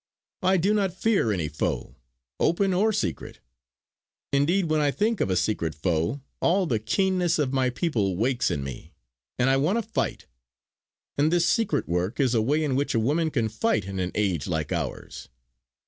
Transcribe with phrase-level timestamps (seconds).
[0.41, 1.95] I do not fear any foe,
[2.39, 3.39] open or secret.
[4.33, 8.49] Indeed, when I think of a secret foe all the keenness of my people wakes
[8.49, 8.93] in me,
[9.37, 10.25] and I want to fight.
[11.19, 14.11] And this secret work is a way in which a woman can fight in an
[14.15, 15.29] age like ours.